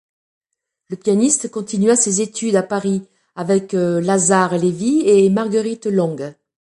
[0.89, 3.03] La pianiste continua ses études à Paris
[3.35, 6.33] avec Lazare-Lévy et Marguerite Long.